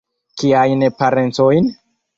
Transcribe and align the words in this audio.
Kiajn 0.41 0.87
parencojn? 1.03 1.73